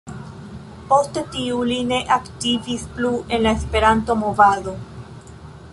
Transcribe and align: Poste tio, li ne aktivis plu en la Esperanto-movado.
Poste 0.93 1.23
tio, 1.35 1.59
li 1.71 1.77
ne 1.91 1.99
aktivis 2.17 2.85
plu 2.97 3.13
en 3.37 3.45
la 3.49 3.53
Esperanto-movado. 3.59 4.77